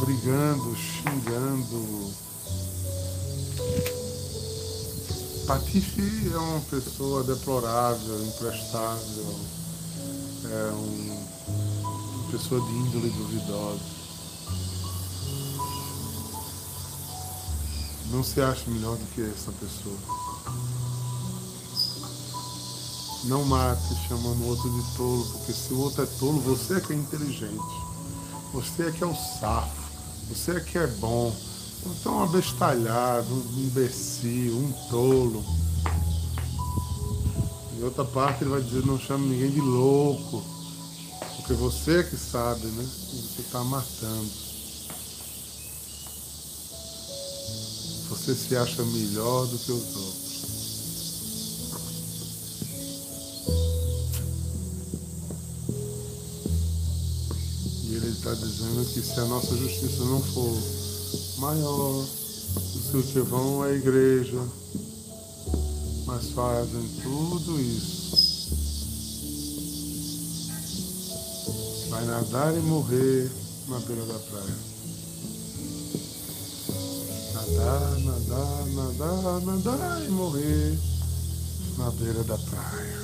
brigando, 0.02 0.76
xingando. 0.76 2.14
Patife 5.48 6.32
é 6.34 6.38
uma 6.38 6.62
pessoa 6.62 7.24
deplorável, 7.24 8.26
imprestável, 8.26 9.36
é 10.46 10.72
um, 10.72 11.26
uma 11.86 12.32
pessoa 12.32 12.62
de 12.62 12.72
índole 12.72 13.10
duvidosa. 13.10 14.03
Não 18.14 18.24
se 18.24 18.40
acha 18.40 18.70
melhor 18.70 18.96
do 18.96 19.06
que 19.08 19.22
essa 19.22 19.52
pessoa. 19.54 19.98
Não 23.24 23.44
mate 23.44 23.96
chamando 24.08 24.44
o 24.44 24.50
outro 24.50 24.70
de 24.70 24.96
tolo, 24.96 25.26
porque 25.32 25.52
se 25.52 25.74
o 25.74 25.80
outro 25.80 26.04
é 26.04 26.06
tolo, 26.06 26.40
você 26.42 26.76
é 26.76 26.80
que 26.80 26.94
é 26.94 26.96
inteligente. 26.96 27.58
Você 28.54 28.84
é 28.84 28.92
que 28.92 29.04
é 29.04 29.08
o 29.08 29.16
safo. 29.16 29.82
Você 30.30 30.52
é 30.52 30.60
que 30.60 30.78
é 30.78 30.86
bom. 30.86 31.36
Então, 31.88 32.18
um 32.18 32.24
abestalhado, 32.24 33.34
um 33.34 33.60
imbecil, 33.64 34.58
um 34.58 34.72
tolo. 34.92 35.44
Em 37.76 37.84
outra 37.84 38.06
parte, 38.06 38.44
ele 38.44 38.52
vai 38.52 38.62
dizer: 38.62 38.86
não 38.86 39.00
chame 39.00 39.28
ninguém 39.28 39.50
de 39.50 39.60
louco. 39.60 40.44
Porque 41.38 41.54
você 41.56 42.02
é 42.02 42.04
que 42.04 42.16
sabe, 42.16 42.68
né? 42.68 42.84
Você 42.84 43.42
está 43.42 43.64
matando. 43.64 44.53
Você 48.14 48.36
se 48.36 48.56
acha 48.56 48.84
melhor 48.84 49.48
do 49.48 49.58
que 49.58 49.72
os 49.72 49.96
outros. 49.96 50.24
E 57.86 57.96
ele 57.96 58.10
está 58.10 58.36
dizendo 58.36 58.86
que 58.94 59.02
se 59.02 59.20
a 59.20 59.26
nossa 59.26 59.58
justiça 59.58 60.06
não 60.06 60.22
for 60.22 60.56
maior, 61.40 62.06
os 62.94 63.12
que 63.12 63.20
vão 63.22 63.64
à 63.64 63.72
igreja, 63.72 64.40
mas 66.06 66.30
fazem 66.30 66.88
tudo 67.02 67.60
isso. 67.60 68.54
Vai 71.90 72.06
nadar 72.06 72.56
e 72.56 72.60
morrer 72.60 73.32
na 73.68 73.80
beira 73.80 74.06
da 74.06 74.20
praia. 74.20 74.73
Nadar, 77.56 78.00
nadar, 78.00 78.66
nadar, 78.68 79.42
nadar 79.42 80.06
e 80.06 80.10
morrer 80.10 80.78
na 81.78 81.92
beira 81.92 82.24
da 82.24 82.38
praia. 82.38 83.00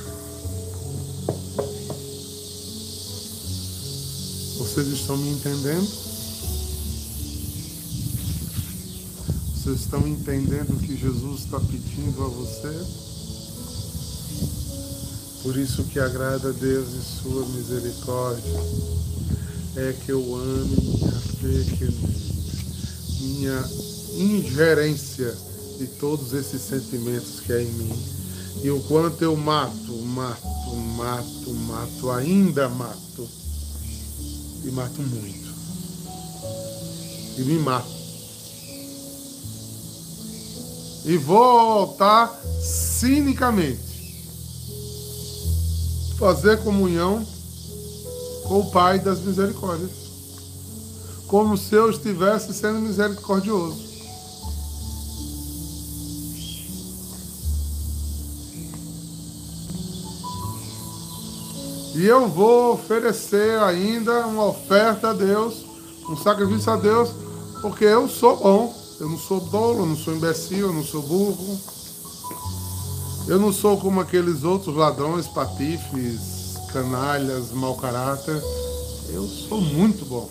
Vocês 4.58 4.88
estão 4.88 5.18
me 5.18 5.30
entendendo? 5.30 5.88
Vocês 9.56 9.82
estão 9.82 10.08
entendendo 10.08 10.76
o 10.76 10.80
que 10.80 10.98
Jesus 10.98 11.42
está 11.42 11.60
pedindo 11.60 12.24
a 12.24 12.28
você? 12.28 13.10
Por 15.44 15.58
isso 15.58 15.84
que 15.86 16.00
agrada 16.00 16.50
a 16.50 16.54
Deus 16.54 16.90
e 16.90 17.22
sua 17.22 17.46
misericórdia 17.46 18.60
é 19.76 19.94
que 19.94 20.12
eu 20.12 20.36
ame 20.36 20.76
minha 20.76 21.12
pequenez, 21.40 23.22
minha 23.22 23.89
ingerência 24.22 25.36
de 25.78 25.88
todos 25.88 26.34
esses 26.34 26.62
sentimentos 26.62 27.40
que 27.40 27.54
há 27.54 27.62
em 27.62 27.72
mim. 27.72 28.06
E 28.62 28.70
o 28.70 28.80
quanto 28.82 29.24
eu 29.24 29.36
mato, 29.36 29.94
mato, 30.04 30.76
mato, 30.98 31.54
mato, 31.54 32.12
ainda 32.12 32.68
mato. 32.68 33.28
E 34.64 34.72
mato 34.72 35.02
muito. 35.02 35.50
E 37.38 37.42
me 37.44 37.60
mato 37.60 38.00
e 41.06 41.18
vou 41.18 41.88
voltar 41.88 42.40
cinicamente. 42.62 43.80
Fazer 46.18 46.62
comunhão 46.62 47.26
com 48.44 48.60
o 48.60 48.72
Pai 48.72 49.00
das 49.00 49.20
misericórdias. 49.20 49.90
Como 51.28 51.58
se 51.58 51.74
eu 51.74 51.90
estivesse 51.90 52.54
sendo 52.54 52.80
misericordioso. 52.80 53.89
E 62.00 62.06
eu 62.08 62.30
vou 62.30 62.76
oferecer 62.76 63.60
ainda 63.60 64.26
uma 64.26 64.46
oferta 64.46 65.10
a 65.10 65.14
Deus, 65.14 65.66
um 66.10 66.16
sacrifício 66.16 66.72
a 66.72 66.78
Deus, 66.78 67.10
porque 67.62 67.84
eu 67.84 68.08
sou 68.08 68.38
bom. 68.38 68.74
Eu 69.02 69.10
não 69.10 69.18
sou 69.18 69.42
dolo, 69.42 69.80
eu 69.80 69.86
não 69.86 69.98
sou 69.98 70.16
imbecil, 70.16 70.68
eu 70.68 70.74
não 70.74 70.82
sou 70.82 71.02
burro. 71.02 71.60
Eu 73.28 73.38
não 73.38 73.52
sou 73.52 73.78
como 73.78 74.00
aqueles 74.00 74.46
outros 74.46 74.78
ladrões, 74.78 75.28
patifes, 75.28 76.56
canalhas, 76.72 77.52
mau 77.52 77.76
caráter. 77.76 78.42
Eu 79.10 79.28
sou 79.28 79.60
muito 79.60 80.06
bom. 80.06 80.30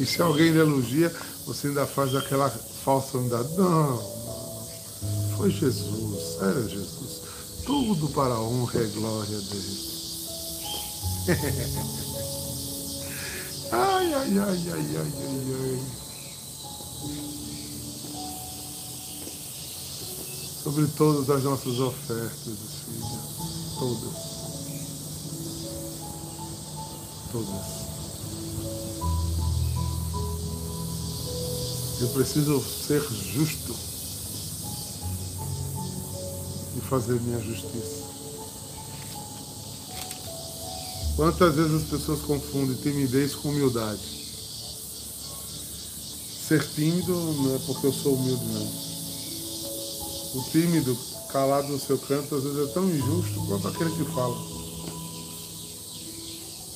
E 0.00 0.04
se 0.04 0.20
alguém 0.20 0.50
lhe 0.50 0.58
elogia, 0.58 1.14
você 1.46 1.68
ainda 1.68 1.86
faz 1.86 2.16
aquela 2.16 2.50
falsa 2.50 3.16
unidade. 3.16 3.48
Não, 3.56 3.70
não. 3.70 4.18
Foi 5.36 5.52
Jesus, 5.52 6.07
era 6.40 6.68
Jesus. 6.68 7.22
Tudo 7.64 8.08
para 8.08 8.34
a 8.34 8.40
honra 8.40 8.82
e 8.82 8.88
glória 8.88 9.38
dele. 9.38 9.88
Ai, 13.70 14.14
ai, 14.14 14.38
ai, 14.38 14.38
ai, 14.38 14.96
ai, 14.96 14.96
ai, 14.96 15.54
ai. 15.60 15.80
Sobre 20.62 20.86
todas 20.96 21.28
as 21.28 21.44
nossas 21.44 21.78
ofertas, 21.78 22.58
filha. 22.86 23.20
Todas. 23.78 24.16
Todas. 27.30 27.78
Eu 32.00 32.08
preciso 32.08 32.62
ser 32.62 33.02
justo 33.02 33.87
e 36.78 36.80
fazer 36.80 37.20
minha 37.20 37.40
justiça. 37.40 38.06
Quantas 41.16 41.54
vezes 41.56 41.82
as 41.82 41.88
pessoas 41.88 42.20
confundem 42.20 42.76
timidez 42.76 43.34
com 43.34 43.48
humildade? 43.48 44.00
Ser 46.46 46.64
tímido 46.68 47.12
não 47.12 47.56
é 47.56 47.58
porque 47.66 47.88
eu 47.88 47.92
sou 47.92 48.14
humilde, 48.14 48.44
não. 48.44 48.88
O 50.40 50.44
tímido, 50.50 50.96
calado 51.32 51.68
no 51.68 51.80
seu 51.80 51.98
canto, 51.98 52.36
às 52.36 52.44
vezes 52.44 52.68
é 52.68 52.72
tão 52.72 52.88
injusto 52.88 53.44
quanto 53.46 53.68
aquele 53.68 53.90
que 53.90 54.04
fala. 54.12 54.36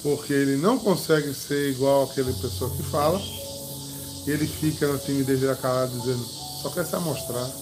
Porque 0.02 0.32
ele 0.32 0.56
não 0.56 0.78
consegue 0.78 1.32
ser 1.32 1.70
igual 1.70 2.02
àquela 2.02 2.32
pessoa 2.32 2.70
que 2.76 2.82
fala, 2.82 3.22
e 4.26 4.30
ele 4.30 4.46
fica 4.46 4.92
na 4.92 4.98
timidez 4.98 5.40
da 5.40 5.54
calado 5.54 5.96
dizendo, 6.00 6.26
só 6.60 6.70
quer 6.70 6.84
se 6.84 6.96
amostrar. 6.96 7.61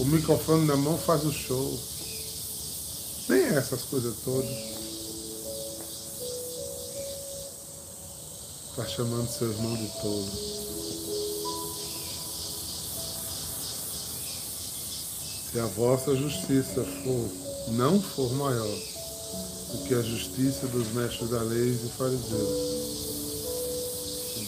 O 0.00 0.04
microfone 0.06 0.64
na 0.66 0.76
mão 0.76 0.96
faz 0.96 1.26
o 1.26 1.32
show. 1.32 1.78
Nem 3.28 3.44
essas 3.48 3.82
coisas 3.82 4.14
todas. 4.24 4.48
Está 8.70 8.86
chamando 8.86 9.28
seu 9.28 9.50
irmão 9.50 9.76
de. 9.76 9.90
Se 15.52 15.60
a 15.60 15.66
vossa 15.66 16.16
justiça 16.16 16.82
for, 16.82 17.28
não 17.72 18.00
for 18.00 18.32
maior 18.32 18.78
do 19.72 19.84
que 19.86 19.92
a 19.92 20.00
justiça 20.00 20.66
dos 20.68 20.88
mestres 20.94 21.28
da 21.28 21.42
lei 21.42 21.72
e 21.74 21.88
fariseus, 21.98 22.80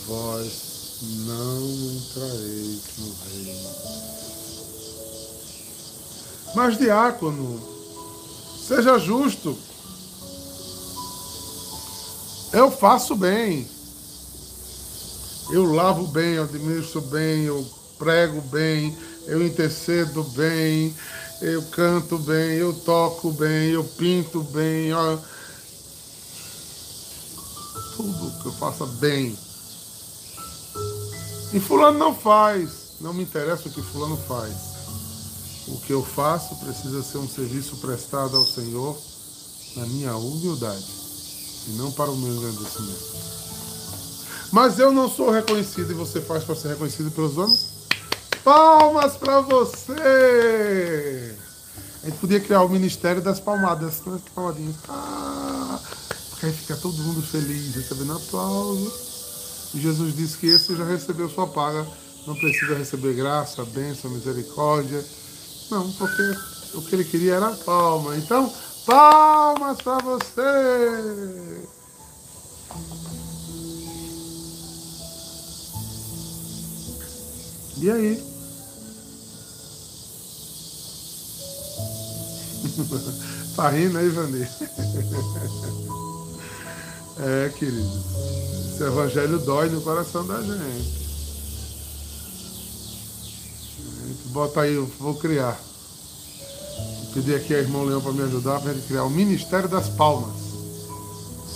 vós 0.07 0.51
não 1.27 1.61
entrareis 1.93 2.81
no 2.97 3.15
reino. 3.29 4.22
Mas 6.55 6.77
diácono, 6.77 7.73
Seja 8.67 8.97
justo. 8.97 9.59
Eu 12.53 12.71
faço 12.71 13.17
bem. 13.17 13.69
Eu 15.51 15.71
lavo 15.73 16.07
bem, 16.07 16.35
eu 16.35 16.45
administro 16.45 17.01
bem, 17.03 17.43
eu 17.43 17.67
prego 17.99 18.41
bem, 18.41 18.97
eu 19.27 19.45
intercedo 19.45 20.23
bem, 20.25 20.95
eu 21.43 21.63
canto 21.65 22.17
bem, 22.19 22.57
eu 22.57 22.73
toco 22.73 23.33
bem, 23.33 23.71
eu 23.71 23.85
pinto 23.85 24.43
bem. 24.45 24.91
Tudo 27.97 28.43
que 28.43 28.47
eu 28.47 28.53
faça 28.53 28.87
bem. 28.87 29.37
E 31.53 31.61
fulano 31.61 31.99
não 31.99 32.15
faz. 32.15 32.93
Não 33.01 33.13
me 33.13 33.25
interessa 33.25 33.69
o 33.69 33.73
que 33.73 33.83
fulano 33.83 34.17
faz. 34.17 34.72
O 35.69 35.79
que 35.79 35.93
eu 35.93 36.05
faço 36.05 36.57
precisa 36.57 37.03
ser 37.03 37.19
um 37.19 37.29
serviço 37.29 37.77
prestado 37.77 38.37
ao 38.37 38.45
Senhor 38.45 38.99
na 39.77 39.87
minha 39.87 40.17
humildade 40.17 40.85
e 41.69 41.71
não 41.73 41.93
para 41.93 42.11
o 42.11 42.17
meu 42.17 42.35
engrandecimento. 42.35 43.43
Mas 44.51 44.79
eu 44.79 44.93
não 44.93 45.09
sou 45.09 45.31
reconhecido 45.31 45.93
e 45.93 45.95
você 45.95 46.21
faz 46.21 46.45
para 46.45 46.57
ser 46.57 46.69
reconhecido 46.69 47.11
pelos 47.13 47.39
homens? 47.39 47.73
Palmas 48.45 49.17
para 49.17 49.41
você! 49.41 51.37
A 52.03 52.07
gente 52.07 52.19
podia 52.19 52.41
criar 52.41 52.63
o 52.63 52.69
ministério 52.69 53.23
das 53.23 53.39
palmadas, 53.39 54.01
né? 54.05 54.19
palmadinhas. 54.35 54.75
Ah, 54.89 55.79
porque 56.31 56.47
aí 56.47 56.53
fica 56.53 56.77
todo 56.77 56.99
mundo 56.99 57.23
feliz, 57.23 57.77
recebendo 57.77 58.15
aplauso. 58.15 58.93
E 59.75 59.81
Jesus 59.81 60.17
disse 60.17 60.37
que 60.37 60.49
esse 60.49 60.75
já 60.75 60.85
recebeu 60.85 61.31
sua 61.31 61.47
paga, 61.47 61.87
não 62.27 62.35
precisa 62.35 62.75
receber 62.75 63.15
graça, 63.15 63.65
bênção, 63.65 64.11
misericórdia 64.11 65.03
não, 65.73 65.91
porque 65.93 66.23
o 66.75 66.83
que 66.83 66.95
ele 66.95 67.05
queria 67.05 67.35
era 67.35 67.51
palma. 67.51 68.17
Então, 68.17 68.53
Palmas 68.85 69.81
para 69.81 69.99
você! 69.99 70.43
E 77.77 77.91
aí? 77.91 78.23
tá 83.55 83.69
rindo 83.71 83.99
aí, 83.99 84.09
Vanir? 84.09 84.49
é, 87.21 87.49
querido. 87.51 88.03
Esse 88.75 88.83
evangelho 88.83 89.39
dói 89.39 89.69
no 89.69 89.81
coração 89.81 90.27
da 90.27 90.43
gente. 90.43 91.02
Bota 94.33 94.63
aí, 94.63 94.77
vou 94.99 95.15
criar. 95.17 95.61
Vou 97.05 97.13
pedir 97.13 97.35
aqui 97.35 97.55
a 97.55 97.59
irmão 97.59 97.85
Leão 97.85 98.01
para 98.01 98.13
me 98.13 98.23
ajudar 98.23 98.61
para 98.61 98.71
ele 98.71 98.81
criar 98.81 99.05
o 99.05 99.11
Ministério 99.11 99.69
das 99.69 99.91
Palmas. 99.91 100.33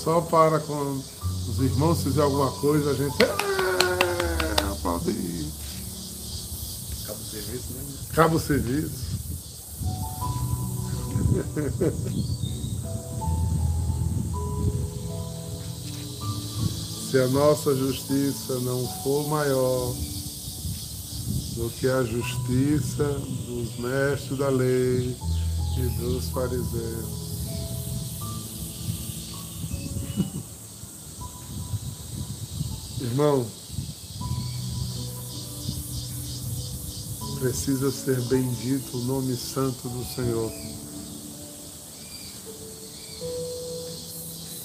Só 0.05 0.21
para 0.21 0.61
quando 0.61 1.03
os 1.49 1.59
irmãos 1.59 2.03
fizerem 2.03 2.25
alguma 2.25 2.53
coisa, 2.53 2.91
a 2.91 2.95
gente. 2.95 3.17
É, 3.23 3.29
aplaudir. 4.71 5.51
Cabo 7.07 7.19
serviço, 7.25 7.73
né? 7.73 7.83
Cabo 8.13 8.39
serviço. 8.39 9.07
Se 17.11 17.19
a 17.19 17.29
nossa 17.29 17.75
justiça 17.75 18.59
não 18.61 18.87
for 19.03 19.27
maior 19.29 19.95
do 21.57 21.71
que 21.71 21.89
a 21.89 22.05
justiça 22.05 23.05
dos 23.47 23.79
mestres 23.79 24.39
da 24.39 24.51
lei 24.51 25.17
e 25.79 25.89
dos 25.99 26.29
fariseus. 26.29 27.27
Irmão, 33.01 33.47
precisa 37.41 37.91
ser 37.91 38.21
bendito 38.23 38.99
o 38.99 39.05
nome 39.05 39.35
santo 39.35 39.89
do 39.89 40.05
Senhor. 40.15 40.53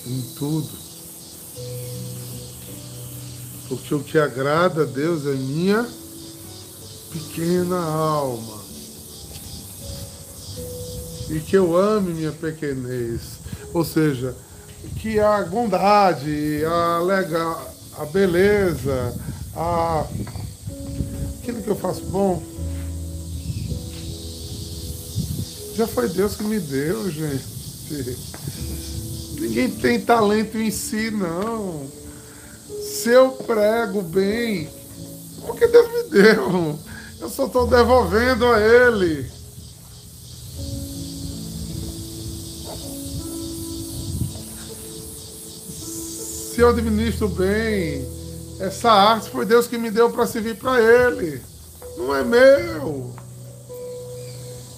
Em 0.08 0.22
tudo. 0.38 0.92
Porque 3.70 3.96
o 3.96 4.04
que 4.04 4.18
agrada 4.18 4.82
a 4.82 4.86
Deus 4.86 5.26
é 5.26 5.34
minha 5.36 6.01
pequena 7.12 7.78
alma. 7.78 8.62
E 11.30 11.40
que 11.40 11.56
eu 11.56 11.76
ame 11.78 12.14
minha 12.14 12.32
pequenez. 12.32 13.22
Ou 13.74 13.86
seja, 13.86 14.36
que 14.98 15.20
a 15.20 15.44
bondade, 15.44 16.64
a, 16.66 17.00
legal, 17.00 17.74
a 17.98 18.06
beleza, 18.06 19.16
a, 19.56 20.06
aquilo 21.40 21.62
que 21.62 21.70
eu 21.70 21.76
faço 21.76 22.04
bom, 22.06 22.42
já 25.76 25.88
foi 25.88 26.10
Deus 26.10 26.36
que 26.36 26.44
me 26.44 26.60
deu, 26.60 27.10
gente. 27.10 27.52
Ninguém 29.40 29.72
tem 29.72 30.00
talento 30.00 30.58
em 30.58 30.70
si, 30.70 31.10
não. 31.12 31.88
Se 32.84 33.10
eu 33.10 33.32
prego 33.32 34.02
bem, 34.02 34.70
porque 35.46 35.68
Deus 35.68 35.88
me 35.92 36.04
deu. 36.10 36.80
Eu 37.22 37.30
só 37.30 37.46
estou 37.46 37.68
devolvendo 37.68 38.48
a 38.48 38.60
Ele. 38.60 39.30
Se 46.50 46.60
eu 46.60 46.70
administro 46.70 47.30
bem, 47.30 48.10
essa 48.60 48.92
arte 48.92 49.30
foi 49.30 49.46
Deus 49.46 49.68
que 49.68 49.78
me 49.78 49.92
deu 49.92 50.10
para 50.10 50.26
servir 50.26 50.58
para 50.58 50.82
Ele. 50.82 51.40
Não 51.96 52.16
é 52.16 52.24
meu. 52.24 53.14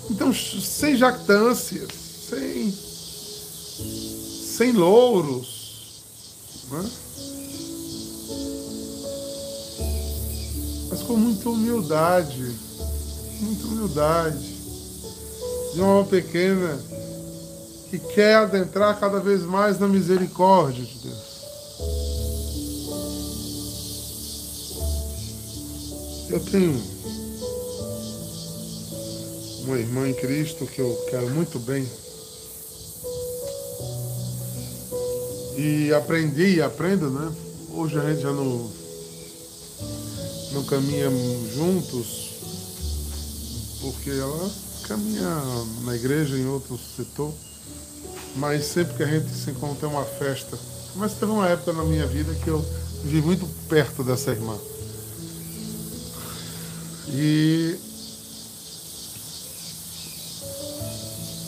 Então, 0.09 0.33
sem 0.33 0.97
jactâncias, 0.97 1.87
sem, 2.29 2.71
sem 4.57 4.73
louros. 4.73 6.03
Né? 6.69 6.89
Mas 10.93 11.01
com 11.01 11.15
muita 11.15 11.49
humildade, 11.49 12.55
muita 13.39 13.65
humildade, 13.65 14.55
de 15.73 15.81
uma 15.81 15.87
alma 15.87 16.07
pequena 16.07 16.79
que 17.89 17.97
quer 17.97 18.35
adentrar 18.35 18.99
cada 18.99 19.19
vez 19.19 19.41
mais 19.41 19.79
na 19.79 19.87
misericórdia 19.87 20.85
de 20.85 20.99
Deus. 20.99 21.33
Eu 26.29 26.39
tenho 26.51 26.79
uma 29.65 29.79
irmã 29.79 30.07
em 30.07 30.13
Cristo 30.13 30.67
que 30.67 30.79
eu 30.79 30.95
quero 31.09 31.27
muito 31.31 31.57
bem. 31.57 31.89
E 35.57 35.91
aprendi 35.91 36.57
e 36.57 36.61
aprendo, 36.61 37.09
né? 37.09 37.33
Hoje 37.73 37.97
a 37.97 38.11
gente 38.11 38.21
já 38.21 38.31
não 38.31 38.82
não 40.53 40.63
caminhamos 40.63 41.53
juntos, 41.55 42.29
porque 43.81 44.09
ela 44.11 44.51
caminha 44.87 45.41
na 45.83 45.95
igreja 45.95 46.37
em 46.37 46.45
outro 46.45 46.79
setor, 46.95 47.33
mas 48.35 48.65
sempre 48.65 48.95
que 48.95 49.03
a 49.03 49.07
gente 49.07 49.29
se 49.33 49.51
encontra 49.51 49.87
é 49.87 49.91
uma 49.91 50.05
festa. 50.05 50.57
Mas 50.95 51.13
teve 51.13 51.31
uma 51.31 51.47
época 51.49 51.73
na 51.73 51.83
minha 51.83 52.05
vida 52.05 52.33
que 52.35 52.47
eu 52.47 52.63
vi 53.03 53.21
muito 53.21 53.47
perto 53.67 54.03
dessa 54.03 54.31
irmã. 54.31 54.57
E 57.09 57.77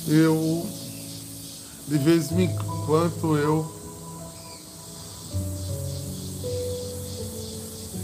eu, 0.07 0.67
de 1.87 1.97
vez 1.97 2.31
em 2.31 2.55
quando, 2.85 3.37
eu 3.37 3.74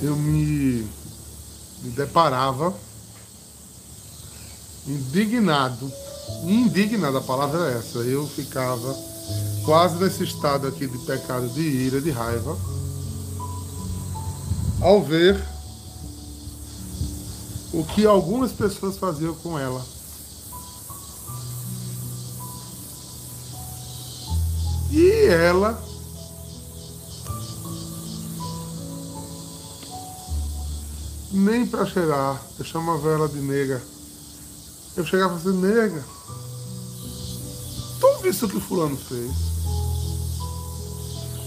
eu 0.02 0.16
me, 0.16 0.88
me 1.84 1.92
deparava 1.92 2.74
indignado, 4.88 5.92
indignado, 6.44 7.18
a 7.18 7.22
palavra 7.22 7.72
é 7.72 7.78
essa, 7.78 8.00
eu 8.00 8.28
ficava 8.28 8.96
quase 9.64 9.96
nesse 9.98 10.24
estado 10.24 10.68
aqui 10.68 10.88
de 10.88 10.98
pecado, 11.00 11.48
de 11.50 11.62
ira, 11.62 12.02
de 12.02 12.10
raiva, 12.10 12.58
ao 14.82 15.04
ver 15.04 15.40
o 17.72 17.84
que 17.84 18.06
algumas 18.06 18.52
pessoas 18.52 18.98
faziam 18.98 19.36
com 19.36 19.58
ela. 19.58 19.86
E 24.92 25.26
ela 25.28 25.91
nem 31.32 31.66
para 31.66 31.86
cheirar. 31.86 32.42
Eu 32.58 32.66
chamava 32.66 33.10
ela 33.10 33.28
de 33.28 33.40
nega. 33.40 33.82
Eu 34.96 35.06
chegava 35.06 35.36
assim, 35.36 35.54
nega. 35.54 36.04
Tu 38.00 38.22
viu 38.22 38.32
o 38.32 38.50
que 38.50 38.60
fulano 38.60 38.98
fez? 38.98 39.32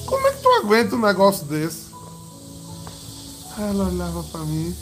Como 0.07 0.27
é 0.27 0.33
que 0.33 0.43
tu 0.43 0.49
aguenta 0.49 0.97
um 0.97 1.01
negócio 1.01 1.45
desse? 1.47 1.85
Ela 3.59 3.89
olhava 3.89 4.23
para 4.25 4.41
mim 4.41 4.75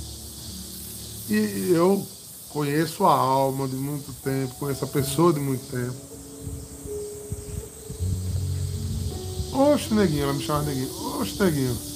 e 1.29 1.73
eu 1.73 2.07
conheço 2.51 3.05
a 3.05 3.15
alma 3.15 3.69
de 3.69 3.77
muito 3.77 4.13
tempo, 4.23 4.55
conheço 4.57 4.85
a 4.85 4.89
pessoa 4.89 5.33
de 5.33 5.41
muito 5.41 5.65
tempo. 5.71 5.97
Oxe, 9.53 9.93
neguinho, 9.93 10.25
ela 10.25 10.33
me 10.33 10.43
chama 10.43 10.63
neguinho. 10.63 10.91
Oxe, 11.21 11.43
neguinho. 11.43 11.92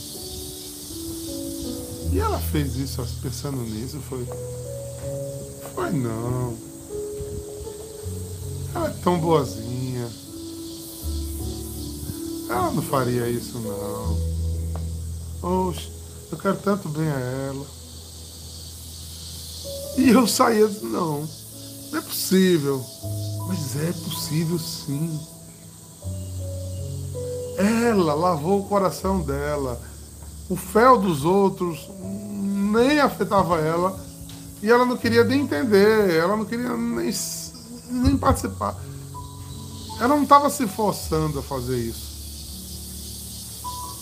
E 2.16 2.18
ela 2.18 2.38
fez 2.38 2.76
isso 2.76 3.06
pensando 3.20 3.58
nisso, 3.58 4.00
foi. 4.00 4.26
Foi 5.74 5.90
não. 5.90 6.56
Ela 8.74 8.88
é 8.88 8.94
tão 9.04 9.20
boazinha. 9.20 10.08
Ela 12.48 12.70
não 12.70 12.80
faria 12.80 13.28
isso 13.28 13.58
não. 13.58 14.16
Oxe, 15.42 15.90
eu 16.32 16.38
quero 16.38 16.56
tanto 16.56 16.88
bem 16.88 17.06
a 17.06 17.20
ela. 17.20 17.66
E 19.98 20.08
eu 20.08 20.26
saía 20.26 20.68
não, 20.84 21.28
não 21.90 21.98
é 21.98 22.00
possível. 22.00 22.82
Mas 23.46 23.76
é 23.76 23.92
possível 23.92 24.58
sim. 24.58 25.20
Ela 27.58 28.14
lavou 28.14 28.60
o 28.60 28.66
coração 28.66 29.20
dela 29.20 29.78
o 30.48 30.56
fel 30.56 30.98
dos 30.98 31.24
outros 31.24 31.88
nem 32.00 33.00
afetava 33.00 33.58
ela 33.58 33.98
e 34.62 34.70
ela 34.70 34.84
não 34.84 34.96
queria 34.96 35.24
nem 35.24 35.42
entender, 35.42 36.14
ela 36.14 36.36
não 36.36 36.44
queria 36.44 36.76
nem, 36.76 37.12
nem 37.90 38.16
participar. 38.16 38.76
Ela 39.98 40.08
não 40.08 40.22
estava 40.22 40.50
se 40.50 40.66
forçando 40.66 41.38
a 41.38 41.42
fazer 41.42 41.78
isso. 41.78 42.06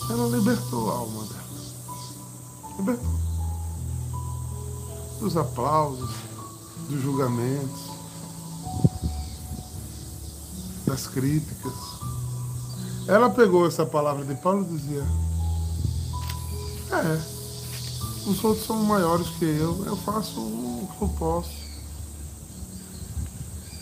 Ela 0.09 0.27
libertou 0.27 0.91
a 0.91 0.95
alma 0.95 1.23
dela. 1.23 1.45
Libertou. 2.77 3.15
Dos 5.19 5.37
aplausos, 5.37 6.09
dos 6.89 7.01
julgamentos, 7.01 7.91
das 10.85 11.07
críticas. 11.07 11.73
Ela 13.07 13.29
pegou 13.29 13.65
essa 13.65 13.85
palavra 13.85 14.25
de 14.25 14.35
Paulo 14.35 14.63
e 14.63 14.77
dizia: 14.77 15.05
É, 17.03 17.19
os 18.29 18.43
outros 18.43 18.65
são 18.65 18.83
maiores 18.83 19.27
que 19.37 19.45
eu, 19.45 19.85
eu 19.85 19.97
faço 19.97 20.39
o 20.39 20.89
que 20.97 21.01
eu 21.01 21.09
posso. 21.09 21.65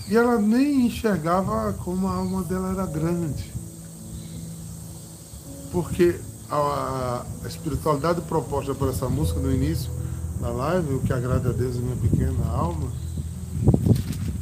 E 0.08 0.18
ela 0.18 0.38
nem 0.38 0.88
enxergava 0.88 1.74
como 1.74 2.08
a 2.08 2.16
alma 2.16 2.44
dela 2.44 2.72
era 2.72 2.86
grande. 2.86 3.54
Porque 5.72 6.20
a, 6.50 7.26
a 7.44 7.48
espiritualidade 7.48 8.22
proposta 8.22 8.76
por 8.76 8.90
essa 8.90 9.08
música 9.08 9.40
no 9.40 9.52
início 9.52 9.92
da 10.42 10.50
live, 10.50 10.96
o 10.96 11.00
que 11.00 11.14
agrada 11.14 11.50
a 11.50 11.54
Deus 11.54 11.76
em 11.76 11.80
minha 11.80 11.96
pequena 11.96 12.46
alma, 12.52 12.92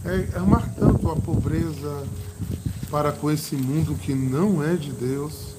é, 0.06 0.30
é 0.34 0.38
amar 0.40 0.74
tanto 0.74 1.10
a 1.10 1.16
pobreza 1.16 2.04
para 2.90 3.12
com 3.12 3.30
esse 3.30 3.56
mundo 3.56 3.96
que 3.96 4.14
não 4.16 4.64
é 4.64 4.76
de 4.76 4.92
Deus 4.92 5.56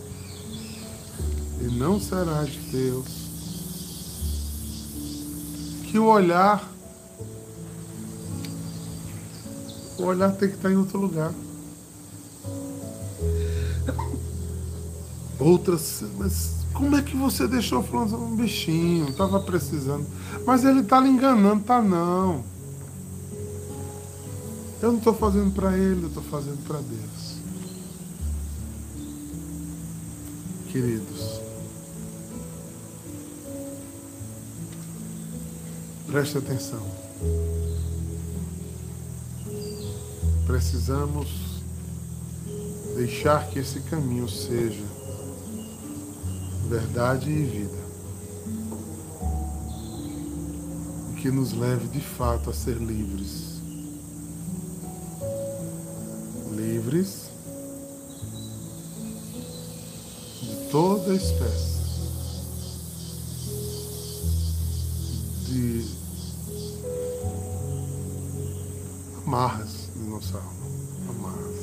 e 1.63 1.75
não 1.75 1.99
será 1.99 2.45
de 2.45 2.59
Deus. 2.59 3.23
Que 5.91 5.99
o 5.99 6.07
olhar 6.07 6.73
O 10.03 10.07
olhar 10.07 10.33
tem 10.33 10.49
que 10.49 10.57
estar 10.57 10.69
em 10.69 10.77
outro 10.77 10.99
lugar. 10.99 11.33
Outras, 15.39 16.03
mas 16.19 16.55
como 16.73 16.97
é 16.97 17.03
que 17.03 17.17
você 17.17 17.47
deixou 17.47 17.85
falando 17.85 18.17
um 18.17 18.35
bichinho? 18.35 19.09
Estava 19.09 19.39
precisando. 19.39 20.05
Mas 20.45 20.65
ele 20.65 20.81
está 20.81 20.99
lhe 20.99 21.09
enganando, 21.09 21.63
tá 21.63 21.81
não. 21.81 22.43
Eu 24.83 24.91
não 24.91 24.99
estou 24.99 25.15
fazendo 25.15 25.53
para 25.53 25.79
ele, 25.79 26.03
eu 26.03 26.09
estou 26.09 26.23
fazendo 26.25 26.59
para 26.67 26.79
Deus. 26.79 27.37
Queridos, 30.73 31.42
preste 36.13 36.37
atenção. 36.37 36.83
precisamos 40.47 41.29
deixar 42.95 43.49
que 43.49 43.59
esse 43.59 43.81
caminho 43.81 44.29
seja 44.29 44.85
verdade 46.69 47.31
e 47.31 47.43
vida. 47.43 47.83
E 51.11 51.21
que 51.23 51.31
nos 51.31 51.55
leve 51.55 51.89
de 51.89 52.01
fato 52.01 52.51
a 52.51 52.53
ser 52.53 52.77
livres. 52.77 53.63
Livres 56.55 57.31
de 60.43 60.71
toda 60.71 61.15
espécie 61.15 61.73
de 65.47 66.02
amarras 69.33 69.89
nossa 69.97 70.37
alma, 70.37 70.67
amarras. 71.09 71.57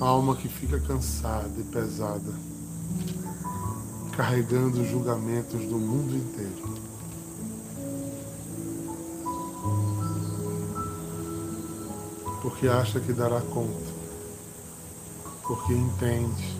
A 0.00 0.04
alma 0.04 0.36
que 0.36 0.48
fica 0.48 0.78
cansada 0.78 1.50
e 1.58 1.64
pesada, 1.64 2.32
carregando 4.16 4.80
os 4.80 4.88
julgamentos 4.88 5.60
do 5.62 5.76
mundo 5.76 6.14
inteiro. 6.14 6.74
Porque 12.42 12.68
acha 12.68 13.00
que 13.00 13.12
dará 13.12 13.40
conta, 13.40 13.90
porque 15.42 15.72
entende, 15.72 16.56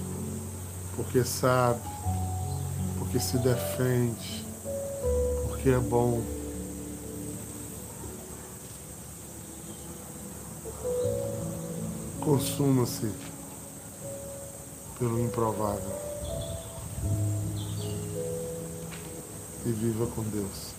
porque 0.97 1.23
sabe, 1.23 1.89
porque 2.99 3.21
se 3.21 3.39
defende, 3.39 4.45
porque 5.49 5.71
é 5.71 5.79
bom. 5.79 6.21
Consuma-se 12.25 13.13
pelo 14.99 15.21
improvável 15.21 15.93
e 19.67 19.73
viva 19.73 20.07
com 20.07 20.23
Deus. 20.23 20.73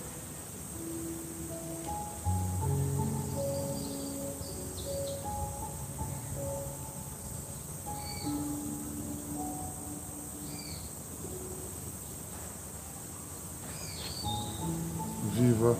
Viva 15.36 15.78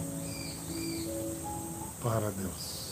para 2.04 2.30
Deus. 2.30 2.85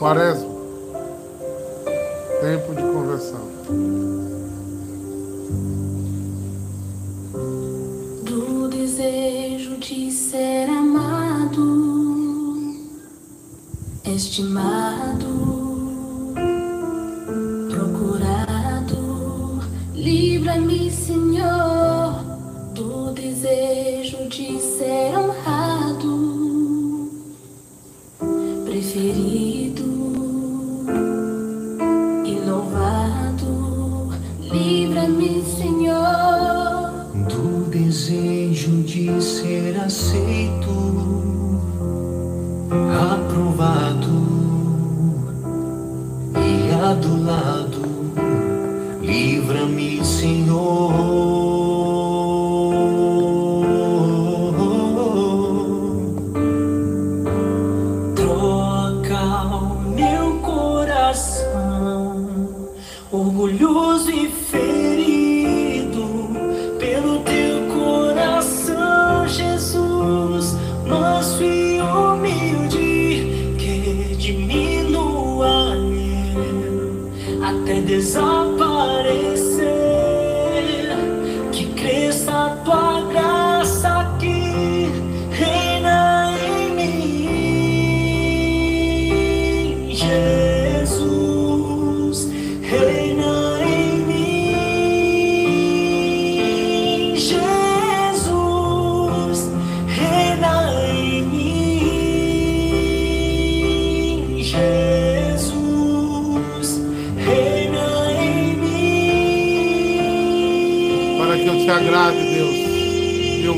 Quaresma. 0.00 0.48
Tempo 2.40 2.74
de 2.74 2.80
conversão. 2.80 3.46
Do 8.24 8.68
desejo 8.70 9.76
de 9.76 10.10
ser 10.10 10.70
amado, 10.70 11.60
estimado, 14.06 14.69
agrade, 63.12 64.30
Deus. 64.52 64.99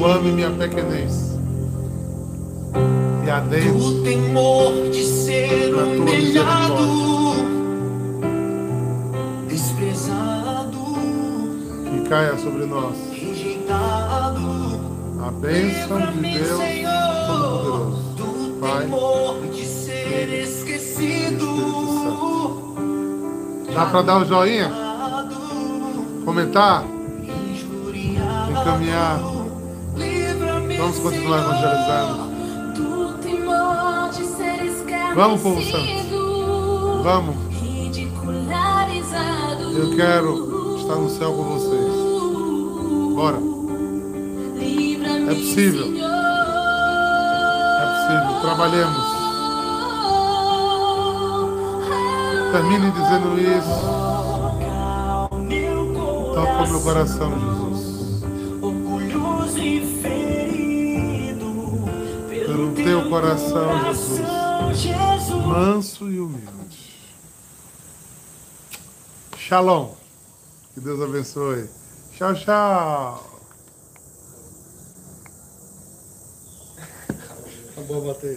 Eu 0.02 0.10
amo 0.10 0.32
minha 0.32 0.50
pequenez. 0.50 1.38
E 3.24 3.30
adentre 3.30 3.70
Do 3.70 4.02
temor 4.02 4.90
de 4.90 5.04
ser 5.04 5.72
humilhado, 5.72 7.36
desprezado, 9.46 10.80
que 11.88 12.08
caia 12.08 12.36
sobre 12.36 12.66
nós 12.66 12.96
rejeitado. 13.12 14.80
a 15.24 15.30
bênção 15.30 16.00
de 16.00 16.18
Deus 16.36 16.58
Senhor, 16.58 16.92
Todo-Poderoso, 17.28 18.02
do 18.16 18.60
Pai, 18.60 18.82
temor 18.82 19.46
de 19.52 19.64
ser 19.64 20.28
esquecido. 20.42 21.46
Dá 23.72 23.86
para 23.86 24.02
dar 24.02 24.22
o 24.22 24.24
joinha? 24.24 24.68
Comentar? 26.24 26.84
Encaminhar? 28.50 29.41
Vamos 30.82 30.98
continuar 30.98 31.38
evangelizando. 31.38 32.32
Vamos, 35.14 35.40
povo 35.40 35.62
santo. 35.62 37.02
Vamos. 37.04 37.36
Eu 39.76 39.94
quero 39.94 40.76
estar 40.80 40.96
no 40.96 41.08
céu 41.08 41.32
com 41.34 41.44
vocês. 41.44 41.92
Bora. 43.14 43.38
É 45.30 45.34
possível. 45.36 45.86
É 47.78 47.86
possível. 47.86 48.40
Trabalhemos. 48.40 49.06
Termine 52.50 52.90
dizendo 52.90 53.40
isso. 53.40 53.80
Toca 56.34 56.62
o 56.64 56.68
meu 56.68 56.80
coração, 56.80 57.30
Jesus. 57.38 57.61
Teu 62.84 63.08
coração, 63.08 63.94
Jesus. 63.94 65.46
Manso 65.46 66.10
e 66.10 66.18
humilde. 66.20 66.92
Shalom. 69.38 69.94
Que 70.74 70.80
Deus 70.80 71.00
abençoe. 71.00 71.68
Tchau, 72.12 72.34
tchau. 72.34 73.40
Acabou 77.70 78.02
a 78.02 78.14
bateria. 78.14 78.30